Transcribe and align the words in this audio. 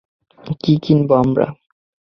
কী 0.61 0.73
কিনব 0.83 1.09
আমরা? 1.21 1.45